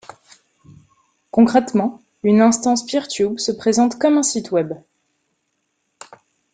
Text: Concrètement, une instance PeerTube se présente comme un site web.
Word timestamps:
Concrètement, 1.29 2.01
une 2.23 2.41
instance 2.41 2.83
PeerTube 2.87 3.37
se 3.37 3.51
présente 3.51 3.99
comme 3.99 4.17
un 4.17 4.23
site 4.23 4.49
web. 4.49 4.73